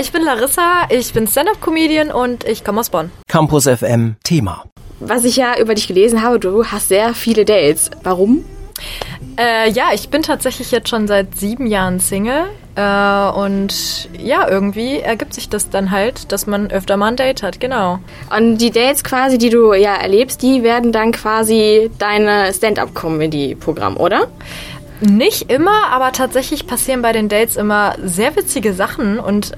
[0.00, 3.10] ich bin Larissa, ich bin Stand-Up-Comedian und ich komme aus Bonn.
[3.28, 4.64] Campus FM Thema.
[4.98, 7.90] Was ich ja über dich gelesen habe, du hast sehr viele Dates.
[8.02, 8.44] Warum?
[9.38, 12.46] Äh, ja, ich bin tatsächlich jetzt schon seit sieben Jahren Single.
[12.76, 17.42] Äh, und ja, irgendwie ergibt sich das dann halt, dass man öfter mal ein Date
[17.42, 17.98] hat, genau.
[18.34, 24.28] Und die Dates quasi, die du ja erlebst, die werden dann quasi deine Stand-up-Comedy-Programm, oder?
[25.00, 29.52] Nicht immer, aber tatsächlich passieren bei den Dates immer sehr witzige Sachen und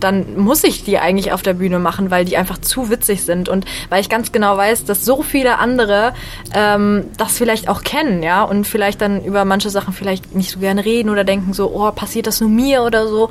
[0.00, 3.48] dann muss ich die eigentlich auf der Bühne machen, weil die einfach zu witzig sind
[3.48, 6.14] und weil ich ganz genau weiß, dass so viele andere
[6.52, 10.58] ähm, das vielleicht auch kennen, ja, und vielleicht dann über manche Sachen vielleicht nicht so
[10.58, 13.30] gerne reden oder denken so, oh, passiert das nur mir oder so.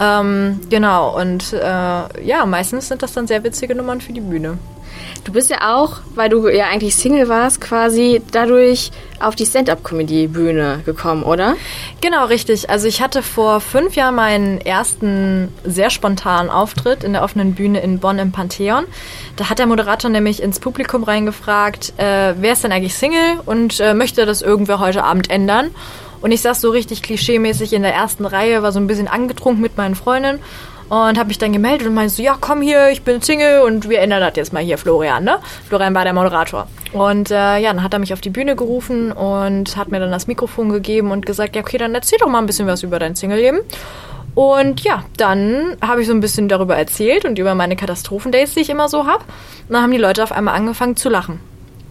[0.00, 4.58] Ähm, genau, und äh, ja, meistens sind das dann sehr witzige Nummern für die Bühne.
[5.24, 8.90] Du bist ja auch, weil du ja eigentlich Single warst, quasi dadurch
[9.20, 11.54] auf die Stand-up-Comedy-Bühne gekommen, oder?
[12.00, 12.68] Genau, richtig.
[12.70, 17.80] Also ich hatte vor fünf Jahren meinen ersten sehr spontanen Auftritt in der offenen Bühne
[17.80, 18.84] in Bonn im Pantheon.
[19.36, 23.78] Da hat der Moderator nämlich ins Publikum reingefragt, äh, wer ist denn eigentlich Single und
[23.78, 25.70] äh, möchte das irgendwer heute Abend ändern?
[26.20, 29.62] Und ich saß so richtig klischeemäßig in der ersten Reihe, war so ein bisschen angetrunken
[29.62, 30.40] mit meinen Freundinnen
[30.88, 33.88] und habe mich dann gemeldet und meinte so, ja, komm hier, ich bin Single und
[33.88, 35.38] wir ändern das jetzt mal hier, Florian, ne?
[35.68, 36.68] Florian war der Moderator.
[36.92, 40.10] Und äh, ja, dann hat er mich auf die Bühne gerufen und hat mir dann
[40.10, 42.98] das Mikrofon gegeben und gesagt, ja, okay, dann erzähl doch mal ein bisschen was über
[42.98, 43.60] dein Single-Leben.
[44.34, 48.60] Und ja, dann habe ich so ein bisschen darüber erzählt und über meine Katastrophendates, die
[48.60, 49.24] ich immer so habe.
[49.68, 51.40] Und dann haben die Leute auf einmal angefangen zu lachen.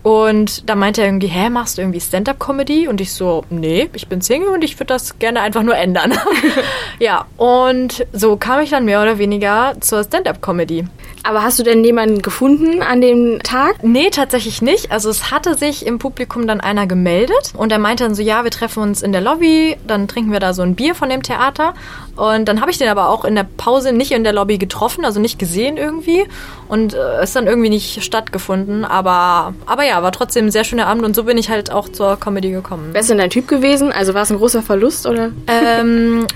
[0.04, 2.88] Und da meinte er irgendwie, hä, machst du irgendwie Stand-up-Comedy?
[2.88, 6.14] Und ich so, nee, ich bin Single und ich würde das gerne einfach nur ändern.
[7.00, 10.86] ja, und so kam ich dann mehr oder weniger zur Stand-up-Comedy.
[11.23, 13.83] Aber hast du denn jemanden gefunden an dem Tag?
[13.83, 14.91] Nee, tatsächlich nicht.
[14.91, 18.44] Also es hatte sich im Publikum dann einer gemeldet und er meinte dann so, ja,
[18.44, 21.22] wir treffen uns in der Lobby, dann trinken wir da so ein Bier von dem
[21.22, 21.73] Theater.
[22.16, 25.05] Und dann habe ich den aber auch in der Pause nicht in der Lobby getroffen,
[25.05, 26.25] also nicht gesehen irgendwie.
[26.67, 28.86] Und äh, ist dann irgendwie nicht stattgefunden.
[28.86, 31.89] Aber, aber ja, war trotzdem ein sehr schöner Abend und so bin ich halt auch
[31.89, 32.89] zur Comedy gekommen.
[32.92, 33.92] Wer ist denn dein Typ gewesen?
[33.92, 35.31] Also war es ein großer Verlust oder?
[35.48, 36.27] Ähm,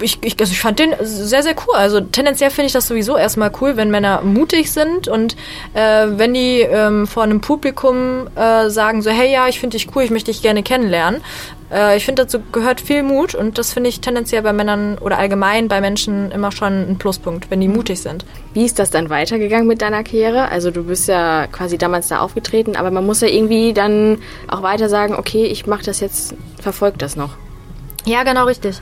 [0.00, 1.74] ich, ich, also ich fand den sehr, sehr cool.
[1.74, 5.36] Also tendenziell finde ich das sowieso erstmal cool, wenn Männer mutig sind und
[5.74, 9.94] äh, wenn die ähm, vor einem Publikum äh, sagen so, hey ja, ich finde dich
[9.94, 11.22] cool, ich möchte dich gerne kennenlernen.
[11.72, 15.18] Äh, ich finde, dazu gehört viel Mut und das finde ich tendenziell bei Männern oder
[15.18, 18.24] allgemein bei Menschen immer schon ein Pluspunkt, wenn die mutig sind.
[18.54, 20.48] Wie ist das dann weitergegangen mit deiner Karriere?
[20.48, 24.18] Also du bist ja quasi damals da aufgetreten, aber man muss ja irgendwie dann
[24.48, 27.30] auch weiter sagen, okay, ich mache das jetzt, verfolge das noch.
[28.04, 28.80] Ja, genau richtig.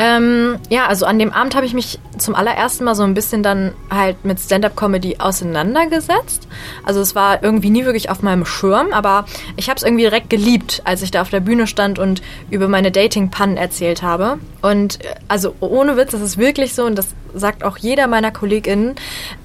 [0.00, 3.42] Ähm, ja, also an dem Abend habe ich mich zum allerersten Mal so ein bisschen
[3.42, 6.46] dann halt mit Stand-up-Comedy auseinandergesetzt.
[6.84, 9.24] Also es war irgendwie nie wirklich auf meinem Schirm, aber
[9.56, 12.68] ich habe es irgendwie direkt geliebt, als ich da auf der Bühne stand und über
[12.68, 14.38] meine Dating-Pannen erzählt habe.
[14.62, 18.30] Und äh, also ohne Witz, das ist wirklich so und das sagt auch jeder meiner
[18.30, 18.94] KollegInnen,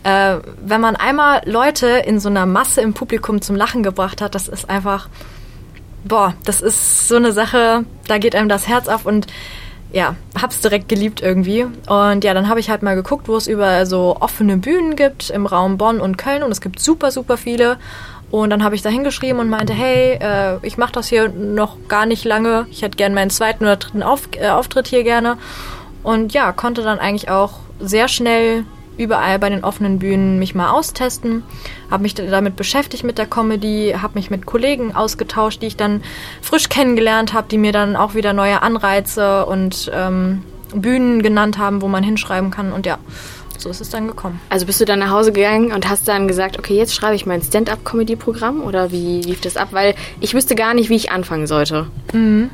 [0.04, 4.36] äh, wenn man einmal Leute in so einer Masse im Publikum zum Lachen gebracht hat,
[4.36, 5.10] das ist einfach,
[6.04, 9.26] boah, das ist so eine Sache, da geht einem das Herz auf und
[9.94, 11.66] ja, hab's direkt geliebt irgendwie.
[11.88, 15.30] Und ja, dann habe ich halt mal geguckt, wo es überall so offene Bühnen gibt
[15.30, 17.78] im Raum Bonn und Köln und es gibt super, super viele.
[18.32, 21.78] Und dann habe ich da hingeschrieben und meinte, hey, äh, ich mache das hier noch
[21.88, 22.66] gar nicht lange.
[22.72, 25.38] Ich hätte gerne meinen zweiten oder dritten Auf äh, Auftritt hier gerne.
[26.02, 28.66] Und ja, konnte dann eigentlich auch sehr schnell
[28.98, 31.44] überall bei den offenen Bühnen mich mal austesten,
[31.90, 36.02] habe mich damit beschäftigt mit der Comedy, habe mich mit Kollegen ausgetauscht, die ich dann
[36.42, 40.44] frisch kennengelernt habe, die mir dann auch wieder neue Anreize und ähm,
[40.74, 42.98] Bühnen genannt haben, wo man hinschreiben kann und ja,
[43.58, 44.40] so ist es dann gekommen.
[44.50, 47.26] Also bist du dann nach Hause gegangen und hast dann gesagt, okay, jetzt schreibe ich
[47.26, 49.70] mein Stand-up-Comedy-Programm oder wie lief das ab?
[49.72, 51.88] Weil ich wüsste gar nicht, wie ich anfangen sollte.
[52.12, 52.50] Mhm.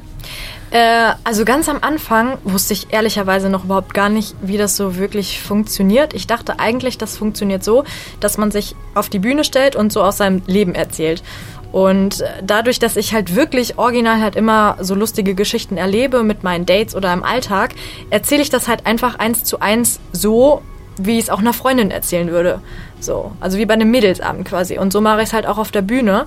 [0.71, 4.97] Äh, also ganz am Anfang wusste ich ehrlicherweise noch überhaupt gar nicht, wie das so
[4.97, 6.13] wirklich funktioniert.
[6.13, 7.83] Ich dachte eigentlich, das funktioniert so,
[8.19, 11.23] dass man sich auf die Bühne stellt und so aus seinem Leben erzählt.
[11.71, 16.65] Und dadurch, dass ich halt wirklich original halt immer so lustige Geschichten erlebe mit meinen
[16.65, 17.75] Dates oder im Alltag,
[18.09, 20.63] erzähle ich das halt einfach eins zu eins so,
[20.97, 22.61] wie ich es auch einer Freundin erzählen würde.
[22.99, 24.77] So, also wie bei einem Mädelsabend quasi.
[24.77, 26.25] Und so mache ich es halt auch auf der Bühne.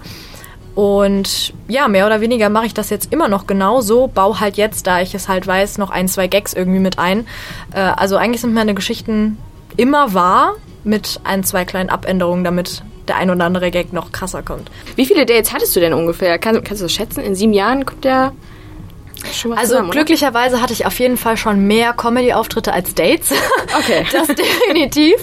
[0.74, 4.86] Und ja, mehr oder weniger mache ich das jetzt immer noch genauso, baue halt jetzt,
[4.86, 7.26] da ich es halt weiß, noch ein, zwei Gags irgendwie mit ein.
[7.74, 9.36] Äh, also eigentlich sind meine Geschichten
[9.76, 10.54] immer wahr,
[10.84, 14.70] mit ein, zwei kleinen Abänderungen, damit der ein oder andere Gag noch krasser kommt.
[14.96, 16.38] Wie viele Dates hattest du denn ungefähr?
[16.38, 17.20] Kann, kannst du das schätzen?
[17.20, 18.32] In sieben Jahren kommt der
[19.32, 23.30] Schon also zusammen, glücklicherweise hatte ich auf jeden Fall schon mehr Comedy-Auftritte als Dates.
[23.74, 24.04] Okay.
[24.12, 24.26] das
[24.68, 25.14] definitiv.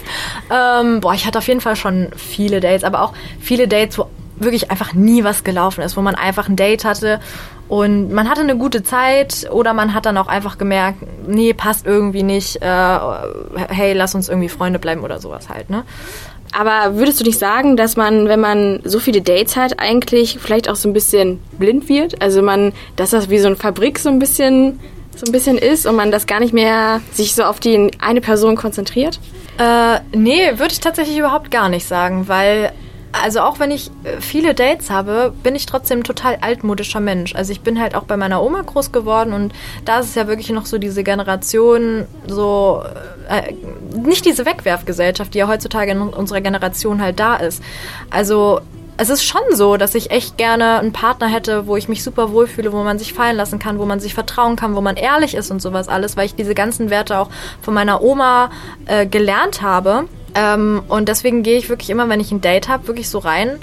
[0.49, 4.07] Ähm, boah, ich hatte auf jeden Fall schon viele Dates, aber auch viele Dates, wo
[4.39, 7.19] wirklich einfach nie was gelaufen ist, wo man einfach ein Date hatte
[7.67, 11.85] und man hatte eine gute Zeit oder man hat dann auch einfach gemerkt, nee, passt
[11.85, 12.99] irgendwie nicht, äh,
[13.69, 15.83] hey, lass uns irgendwie Freunde bleiben oder sowas halt, ne?
[16.51, 20.67] Aber würdest du nicht sagen, dass man, wenn man so viele Dates hat, eigentlich vielleicht
[20.67, 22.23] auch so ein bisschen blind wird?
[22.23, 24.79] Also man, dass das wie so eine Fabrik so ein bisschen
[25.15, 28.21] so ein bisschen ist und man das gar nicht mehr sich so auf die eine
[28.21, 29.19] Person konzentriert?
[29.57, 32.71] Äh, nee, würde ich tatsächlich überhaupt gar nicht sagen, weil
[33.11, 37.35] also auch wenn ich äh, viele Dates habe, bin ich trotzdem total altmodischer Mensch.
[37.35, 39.53] Also ich bin halt auch bei meiner Oma groß geworden und
[39.85, 42.83] da ist es ja wirklich noch so diese Generation, so
[43.29, 43.53] äh,
[43.95, 47.63] nicht diese Wegwerfgesellschaft, die ja heutzutage in unserer Generation halt da ist.
[48.09, 48.61] Also
[49.01, 52.33] es ist schon so, dass ich echt gerne einen Partner hätte, wo ich mich super
[52.33, 55.35] wohlfühle, wo man sich fallen lassen kann, wo man sich vertrauen kann, wo man ehrlich
[55.35, 57.29] ist und sowas alles, weil ich diese ganzen Werte auch
[57.61, 58.51] von meiner Oma
[58.87, 60.09] äh, gelernt habe.
[60.35, 63.57] Ähm, und deswegen gehe ich wirklich immer, wenn ich ein Date habe, wirklich so rein,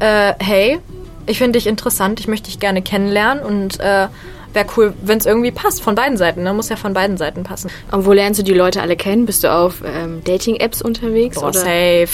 [0.00, 0.78] äh, hey,
[1.26, 4.08] ich finde dich interessant, ich möchte dich gerne kennenlernen und äh,
[4.52, 6.42] wäre cool, wenn es irgendwie passt, von beiden Seiten.
[6.42, 6.52] Ne?
[6.52, 7.70] Muss ja von beiden Seiten passen.
[7.90, 9.26] Und wo lernst du die Leute alle kennen?
[9.26, 11.36] Bist du auf ähm, Dating-Apps unterwegs?
[11.36, 11.60] Boah, oder?
[11.60, 12.08] safe.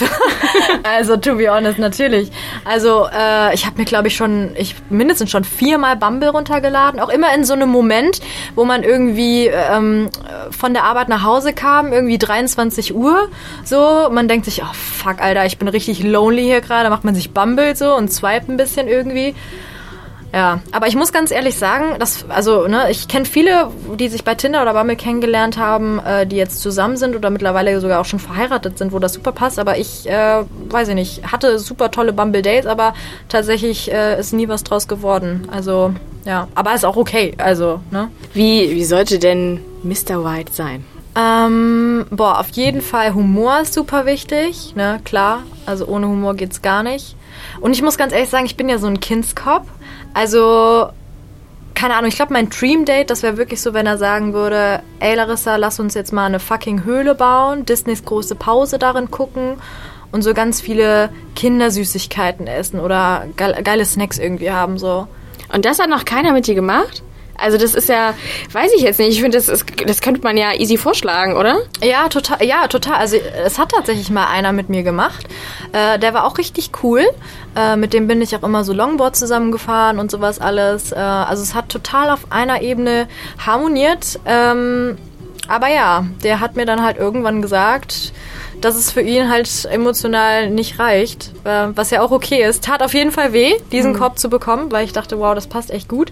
[0.83, 2.31] also, to be honest, natürlich.
[2.65, 7.01] Also, äh, ich habe mir, glaube ich, schon, ich mindestens schon viermal Bumble runtergeladen.
[7.01, 8.21] Auch immer in so einem Moment,
[8.55, 10.11] wo man irgendwie ähm,
[10.51, 13.29] von der Arbeit nach Hause kam, irgendwie 23 Uhr.
[13.65, 16.91] So, man denkt sich, oh fuck, Alter, ich bin richtig lonely hier gerade.
[16.91, 19.35] Macht man sich Bumble so und swipe ein bisschen irgendwie.
[20.37, 24.23] Ja, aber ich muss ganz ehrlich sagen, dass, also, ne, ich kenne viele, die sich
[24.23, 28.05] bei Tinder oder Bumble kennengelernt haben, äh, die jetzt zusammen sind oder mittlerweile sogar auch
[28.05, 29.59] schon verheiratet sind, wo das super passt.
[29.59, 32.93] Aber ich, äh, weiß ich nicht, hatte super tolle Bumble-Dates, aber
[33.31, 35.49] tatsächlich äh, ist nie was draus geworden.
[35.51, 35.95] Also,
[36.27, 38.11] ja, aber ist auch okay, also, ne.
[38.35, 40.23] Wie, wie sollte denn Mr.
[40.23, 40.85] White sein?
[41.17, 45.45] Ähm, boah, auf jeden Fall Humor ist super wichtig, ne, klar.
[45.65, 47.17] Also ohne Humor geht's gar nicht.
[47.61, 49.67] Und ich muss ganz ehrlich sagen, ich bin ja so ein Kindskopf.
[50.15, 50.89] Also,
[51.75, 54.81] keine Ahnung, ich glaube, mein Dream Date, das wäre wirklich so, wenn er sagen würde,
[55.01, 59.57] ey Larissa, lass uns jetzt mal eine fucking Höhle bauen, Disneys große Pause darin gucken
[60.11, 65.07] und so ganz viele Kindersüßigkeiten essen oder geile Snacks irgendwie haben, so.
[65.53, 67.03] Und das hat noch keiner mit dir gemacht?
[67.39, 68.15] Also das ist ja,
[68.53, 69.11] weiß ich jetzt nicht.
[69.11, 71.59] Ich finde, das, ist, das könnte man ja easy vorschlagen, oder?
[71.83, 72.45] Ja, total.
[72.45, 72.97] Ja, total.
[72.97, 75.27] Also es hat tatsächlich mal einer mit mir gemacht.
[75.73, 77.03] Äh, der war auch richtig cool.
[77.57, 80.93] Äh, mit dem bin ich auch immer so Longboard zusammengefahren und sowas alles.
[80.93, 83.09] Äh, also es hat total auf einer Ebene
[83.39, 84.19] harmoniert.
[84.25, 84.97] Ähm,
[85.49, 88.13] aber ja, der hat mir dann halt irgendwann gesagt,
[88.61, 92.65] dass es für ihn halt emotional nicht reicht, äh, was ja auch okay ist.
[92.65, 93.99] Tat auf jeden Fall weh, diesen mhm.
[93.99, 96.11] Korb zu bekommen, weil ich dachte, wow, das passt echt gut.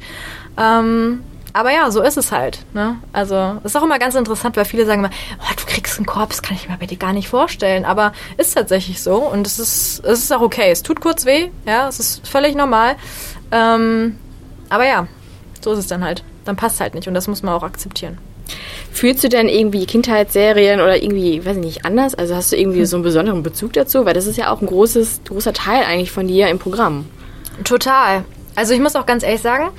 [0.56, 1.22] Ähm,
[1.56, 2.58] aber ja, so ist es halt.
[2.74, 2.96] Ne?
[3.12, 6.30] Also ist auch immer ganz interessant, weil viele sagen immer, oh, du kriegst einen Korb,
[6.30, 7.84] das kann ich mir bei dir gar nicht vorstellen.
[7.84, 10.70] Aber ist tatsächlich so und es ist, es ist auch okay.
[10.72, 12.96] Es tut kurz weh, ja, es ist völlig normal.
[13.52, 14.18] Ähm,
[14.68, 15.06] aber ja,
[15.60, 16.24] so ist es dann halt.
[16.44, 18.18] Dann passt es halt nicht und das muss man auch akzeptieren.
[18.90, 22.16] Fühlst du denn irgendwie Kindheitsserien oder irgendwie, weiß ich nicht, anders?
[22.16, 24.04] Also hast du irgendwie so einen besonderen Bezug dazu?
[24.04, 27.06] Weil das ist ja auch ein großes, großer Teil eigentlich von dir im Programm.
[27.62, 28.24] Total.
[28.56, 29.70] Also ich muss auch ganz ehrlich sagen,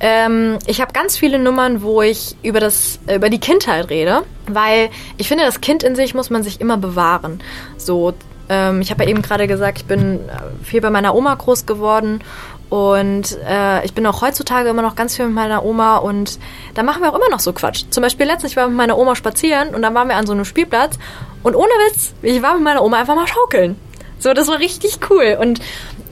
[0.00, 4.90] ähm, ich habe ganz viele Nummern, wo ich über, das, über die Kindheit rede, weil
[5.16, 7.42] ich finde, das Kind in sich muss man sich immer bewahren.
[7.76, 8.14] So,
[8.48, 10.20] ähm, ich habe ja eben gerade gesagt, ich bin
[10.62, 12.22] viel bei meiner Oma groß geworden
[12.70, 16.38] und äh, ich bin auch heutzutage immer noch ganz viel mit meiner Oma und
[16.74, 17.84] da machen wir auch immer noch so Quatsch.
[17.90, 20.44] Zum Beispiel letztens, ich mit meiner Oma spazieren und dann waren wir an so einem
[20.44, 20.98] Spielplatz
[21.42, 23.76] und ohne Witz, ich war mit meiner Oma einfach mal schaukeln.
[24.18, 25.38] So, das war richtig cool.
[25.40, 25.60] Und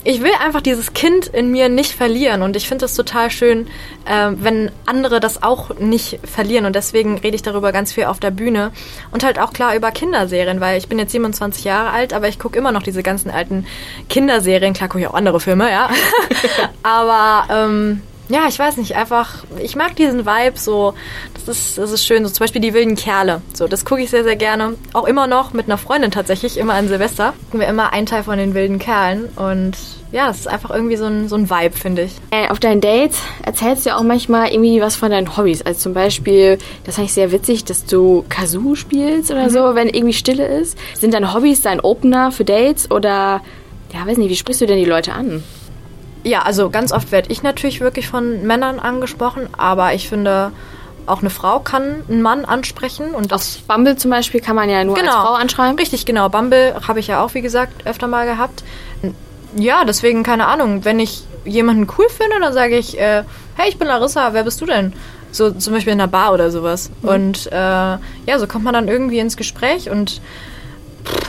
[0.07, 3.67] ich will einfach dieses Kind in mir nicht verlieren und ich finde es total schön,
[4.05, 8.21] äh, wenn andere das auch nicht verlieren und deswegen rede ich darüber ganz viel auf
[8.21, 8.71] der Bühne
[9.11, 12.39] und halt auch klar über Kinderserien, weil ich bin jetzt 27 Jahre alt, aber ich
[12.39, 13.67] gucke immer noch diese ganzen alten
[14.09, 14.75] Kinderserien.
[14.75, 15.91] Klar gucke ich auch andere Filme, ja.
[16.85, 20.95] aber ähm, ja, ich weiß nicht, einfach, ich mag diesen Vibe so,
[21.35, 24.11] das ist, das ist schön, so zum Beispiel die wilden Kerle, so, das gucke ich
[24.11, 27.69] sehr, sehr gerne, auch immer noch mit einer Freundin tatsächlich, immer an Silvester, gucken wir
[27.69, 29.77] immer einen Teil von den wilden Kerlen und
[30.13, 32.13] ja, es ist einfach irgendwie so ein, so ein Vibe, finde ich.
[32.31, 35.95] Äh, auf deinen Dates erzählst du auch manchmal irgendwie was von deinen Hobbys, also zum
[35.95, 39.51] Beispiel, das fand ich sehr witzig, dass du Kazoo spielst oder mhm.
[39.51, 40.79] so, wenn irgendwie Stille ist.
[40.99, 43.43] Sind deine Hobbys dein Opener für Dates oder,
[43.93, 45.43] ja, weiß nicht, wie sprichst du denn die Leute an?
[46.27, 50.51] Ja, also ganz oft werde ich natürlich wirklich von Männern angesprochen, aber ich finde,
[51.07, 53.15] auch eine Frau kann einen Mann ansprechen.
[53.15, 55.79] Und das Auf Bumble zum Beispiel kann man ja nur genau, als Frau anschreiben.
[55.79, 56.29] Richtig, genau.
[56.29, 58.65] Bumble habe ich ja auch, wie gesagt, öfter mal gehabt.
[59.55, 63.23] Ja, deswegen, keine Ahnung, wenn ich jemanden cool finde, dann sage ich, äh,
[63.55, 64.95] hey, ich bin Larissa, wer bist du denn?
[65.31, 66.91] So zum Beispiel in einer Bar oder sowas.
[67.03, 67.09] Mhm.
[67.09, 70.21] Und äh, ja, so kommt man dann irgendwie ins Gespräch und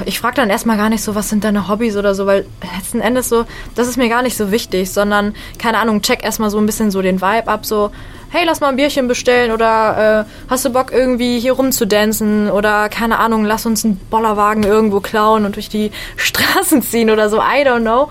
[0.05, 3.01] ich frage dann erstmal gar nicht so, was sind deine Hobbys oder so, weil letzten
[3.01, 6.57] Endes so, das ist mir gar nicht so wichtig, sondern, keine Ahnung, check erstmal so
[6.57, 7.91] ein bisschen so den Vibe ab, so,
[8.29, 12.89] hey, lass mal ein Bierchen bestellen oder äh, hast du Bock irgendwie hier rumzudancen oder
[12.89, 17.38] keine Ahnung, lass uns einen Bollerwagen irgendwo klauen und durch die Straßen ziehen oder so,
[17.38, 18.10] I don't know.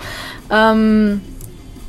[0.51, 1.21] Ähm,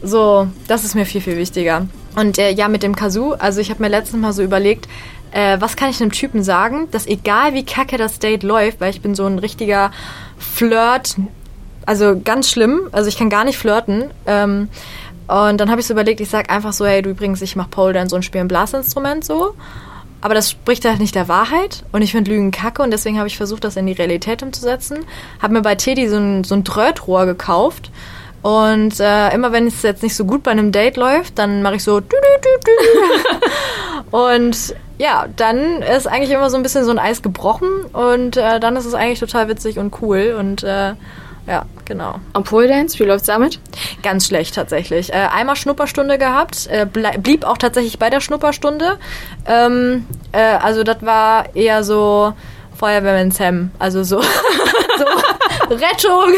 [0.02, 1.88] so, das ist mir viel, viel wichtiger.
[2.16, 4.88] Und äh, ja, mit dem Kazoo, also ich habe mir letztens mal so überlegt,
[5.32, 8.92] äh, was kann ich einem Typen sagen, dass egal wie kacke das Date läuft, weil
[8.92, 9.92] ich bin so ein richtiger
[10.38, 11.16] Flirt,
[11.86, 14.12] also ganz schlimm, also ich kann gar nicht flirten.
[14.26, 14.70] Ähm,
[15.28, 17.70] und dann habe ich so überlegt, ich sag einfach so, hey, du übrigens, ich mach
[17.70, 19.56] Pole Dance und spiele ein Blasinstrument so.
[20.20, 23.28] Aber das spricht halt nicht der Wahrheit und ich finde Lügen kacke und deswegen habe
[23.28, 25.06] ich versucht, das in die Realität umzusetzen.
[25.42, 27.92] Habe mir bei Teddy so ein, so ein Dröhtrohr gekauft
[28.42, 31.76] und äh, immer wenn es jetzt nicht so gut bei einem Date läuft, dann mache
[31.76, 32.02] ich so
[34.12, 38.60] und ja, dann ist eigentlich immer so ein bisschen so ein Eis gebrochen und äh,
[38.60, 40.94] dann ist es eigentlich total witzig und cool und äh,
[41.48, 42.16] ja, genau.
[42.34, 43.60] Und Pole Dance, wie läuft's damit?
[44.04, 45.14] Ganz schlecht tatsächlich.
[45.14, 48.98] Äh, einmal Schnupperstunde gehabt, äh, blieb auch tatsächlich bei der Schnupperstunde.
[49.46, 52.34] Ähm, äh, also das war eher so
[52.76, 54.22] Feuerwehrmann Sam, also so,
[54.98, 55.06] so
[55.74, 56.34] Rettung.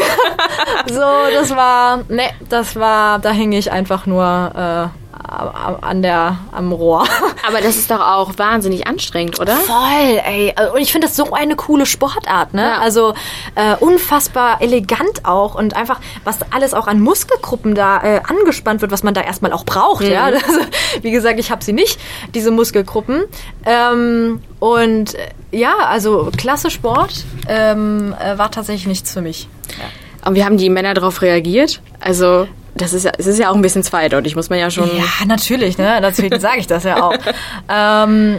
[0.86, 1.00] so,
[1.34, 4.99] das war, ne, das war, da hing ich einfach nur äh,
[5.30, 7.04] an der, am Rohr.
[7.46, 9.56] Aber das ist doch auch wahnsinnig anstrengend, oder?
[9.56, 10.54] Voll, ey.
[10.74, 12.62] Und ich finde das so eine coole Sportart, ne?
[12.62, 12.78] Ja.
[12.78, 13.14] Also
[13.54, 18.90] äh, unfassbar elegant auch und einfach, was alles auch an Muskelgruppen da äh, angespannt wird,
[18.90, 20.12] was man da erstmal auch braucht, mhm.
[20.12, 20.24] ja.
[20.24, 20.60] Also,
[21.02, 22.00] wie gesagt, ich habe sie nicht,
[22.34, 23.24] diese Muskelgruppen.
[23.64, 29.48] Ähm, und äh, ja, also klasse Sport ähm, äh, war tatsächlich nichts für mich.
[29.78, 30.28] Ja.
[30.28, 31.80] Und wie haben die Männer darauf reagiert?
[32.00, 34.88] Also das ist ja, es ist ja auch ein bisschen zweideutig, muss man ja schon.
[34.96, 36.00] Ja, natürlich, ne?
[36.02, 37.14] Deswegen sage ich das ja auch.
[37.68, 38.38] ähm,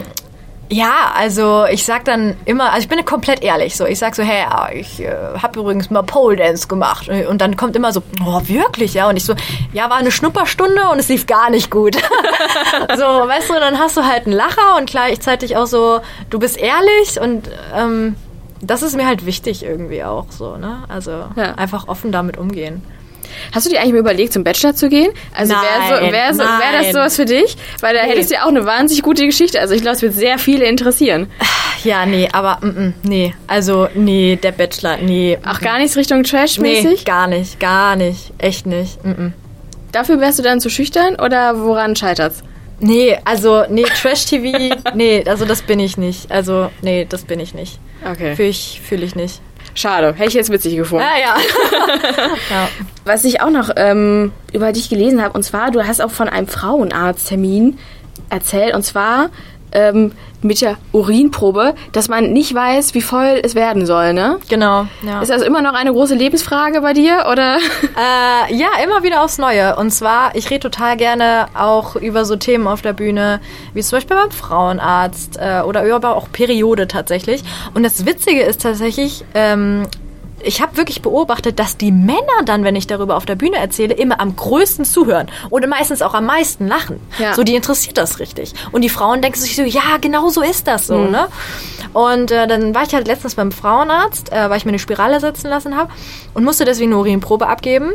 [0.72, 3.86] ja, also ich sag dann immer, also ich bin komplett ehrlich so.
[3.86, 7.76] Ich sag so, hey, ich äh, habe übrigens mal Pole Dance gemacht und dann kommt
[7.76, 9.10] immer so, oh wirklich, ja?
[9.10, 9.36] Und ich so,
[9.74, 11.96] ja, war eine Schnupperstunde und es lief gar nicht gut.
[12.98, 16.58] so, weißt du, dann hast du halt einen Lacher und gleichzeitig auch so, du bist
[16.58, 18.16] ehrlich und ähm,
[18.62, 20.84] das ist mir halt wichtig irgendwie auch so, ne?
[20.88, 21.56] Also ja.
[21.56, 22.82] einfach offen damit umgehen.
[23.52, 25.12] Hast du dir eigentlich mal überlegt, zum Bachelor zu gehen?
[25.36, 27.56] Also wäre so, wär so, wär das sowas für dich?
[27.80, 28.12] Weil da nee.
[28.12, 29.60] hättest du ja auch eine wahnsinnig gute Geschichte.
[29.60, 31.28] Also ich glaube, es wird sehr viele interessieren.
[31.84, 33.34] Ja, nee, aber mm, mm, nee.
[33.48, 35.38] Also nee, der Bachelor, nee.
[35.46, 37.00] Auch gar nichts Richtung Trash-mäßig?
[37.00, 38.32] Nee, gar nicht, gar nicht.
[38.38, 39.04] Echt nicht.
[39.04, 39.34] Mm,
[39.92, 42.44] Dafür wärst du dann zu schüchtern oder woran scheitert's?
[42.80, 46.32] Nee, also, nee, Trash-TV, nee, also das bin ich nicht.
[46.32, 47.80] Also, nee, das bin ich nicht.
[48.04, 48.36] Okay.
[48.36, 49.42] Fühle ich, fühl ich nicht.
[49.74, 51.06] Schade, hätte ich jetzt witzig gefunden.
[51.06, 51.36] Ja, ja.
[52.50, 52.70] ja.
[53.06, 56.30] Was ich auch noch ähm, über dich gelesen habe, und zwar, du hast auch von
[56.30, 57.78] einem Frauenarzttermin
[58.30, 59.30] erzählt, und zwar
[59.72, 60.12] ähm,
[60.42, 64.40] mit der Urinprobe, dass man nicht weiß, wie voll es werden soll, ne?
[64.50, 64.88] Genau.
[65.06, 65.22] Ja.
[65.22, 67.58] Ist das immer noch eine große Lebensfrage bei dir, oder?
[67.92, 69.76] Äh, ja, immer wieder aufs Neue.
[69.76, 73.42] Und zwar, ich rede total gerne auch über so Themen auf der Bühne,
[73.74, 77.44] wie zum Beispiel beim Frauenarzt äh, oder über auch Periode tatsächlich.
[77.74, 79.88] Und das Witzige ist tatsächlich, ähm,
[80.44, 83.94] ich habe wirklich beobachtet, dass die Männer dann, wenn ich darüber auf der Bühne erzähle,
[83.94, 87.00] immer am größten zuhören oder meistens auch am meisten lachen.
[87.20, 87.34] Ja.
[87.34, 88.54] So, die interessiert das richtig.
[88.72, 91.12] Und die Frauen denken sich so, ja, genau so ist das so, mhm.
[91.12, 91.28] ne?
[91.94, 95.20] Und äh, dann war ich halt letztens beim Frauenarzt, äh, weil ich mir eine Spirale
[95.20, 95.92] setzen lassen habe
[96.34, 97.92] und musste deswegen eine Urinprobe abgeben.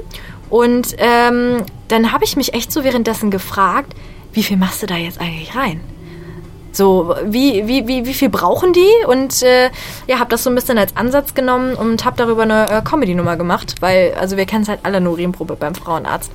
[0.51, 3.95] Und ähm, dann habe ich mich echt so währenddessen gefragt,
[4.33, 5.81] wie viel machst du da jetzt eigentlich rein?
[6.77, 8.91] So, wie, wie, wie, wie viel brauchen die?
[9.07, 9.71] Und äh,
[10.07, 13.37] ja, habe das so ein bisschen als Ansatz genommen und habe darüber eine äh, Comedy-Nummer
[13.37, 16.31] gemacht, weil, also wir kennen es halt alle eine Urinprobe beim Frauenarzt.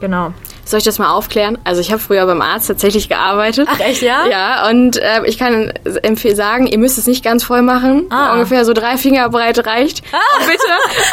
[0.00, 0.32] Genau.
[0.64, 1.58] Soll ich das mal aufklären?
[1.62, 3.68] Also ich habe früher beim Arzt tatsächlich gearbeitet.
[3.70, 4.26] Ach echt, ja?
[4.30, 8.06] Ja, und äh, ich kann empfehlen sagen, ihr müsst es nicht ganz voll machen.
[8.10, 8.32] Ah.
[8.32, 10.02] Ungefähr so drei Finger breit reicht.
[10.12, 10.18] Ah.
[10.38, 10.62] Auch bitte,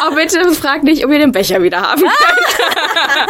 [0.06, 2.12] auch bitte fragt nicht, ob ihr den Becher wieder haben könnt.
[2.12, 3.26] Ah.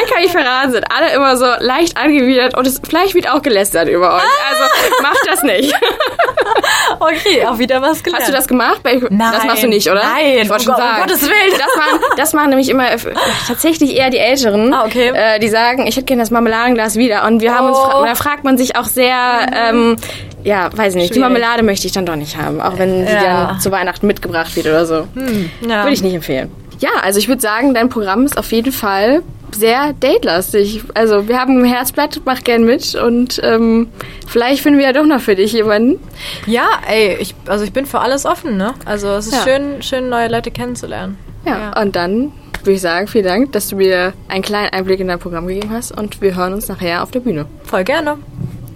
[0.00, 3.42] Dann kann ich verraten, sind alle immer so leicht angewidert und es vielleicht wird auch
[3.42, 4.22] gelästert über euch.
[4.22, 4.50] Ah.
[4.50, 5.74] Also macht das nicht.
[7.00, 8.22] okay, auch wieder was gelernt.
[8.22, 8.80] Hast du das gemacht?
[8.84, 9.08] Nein.
[9.10, 10.02] Das machst du nicht, oder?
[10.02, 11.02] Nein, ich wollte schon um sagen.
[11.02, 11.58] Gottes Willen.
[11.58, 12.98] Das machen, das machen nämlich immer äh,
[13.46, 14.72] tatsächlich eher die Älteren.
[14.72, 15.12] Ah, okay.
[15.14, 17.26] Äh, die sagen, ich hätte gerne das Marmeladenglas wieder.
[17.26, 18.04] Und wir haben uns, oh.
[18.04, 19.96] da fragt man sich auch sehr, ähm,
[20.44, 21.12] ja, weiß nicht, Schwierig.
[21.12, 23.46] die Marmelade möchte ich dann doch nicht haben, auch wenn sie ja.
[23.46, 25.06] dann zu Weihnachten mitgebracht wird oder so.
[25.14, 25.82] Hm, ja.
[25.82, 26.50] Würde ich nicht empfehlen.
[26.78, 29.22] Ja, also ich würde sagen, dein Programm ist auf jeden Fall
[29.54, 30.82] sehr datelastig.
[30.94, 33.88] Also wir haben ein Herzblatt, mach gern mit und ähm,
[34.26, 35.98] vielleicht finden wir ja doch noch für dich jemanden.
[36.46, 38.74] Ja, ey, ich, also ich bin für alles offen, ne?
[38.84, 39.42] Also es ist ja.
[39.42, 41.18] schön, schön neue Leute kennenzulernen.
[41.44, 41.82] Ja, ja.
[41.82, 45.18] und dann würde ich sagen, vielen Dank, dass du mir einen kleinen Einblick in dein
[45.18, 47.46] Programm gegeben hast und wir hören uns nachher auf der Bühne.
[47.64, 48.18] Voll gerne.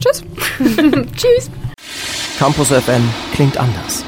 [0.00, 0.22] Tschüss.
[1.16, 1.50] Tschüss.
[2.38, 4.04] Campus FM klingt anders.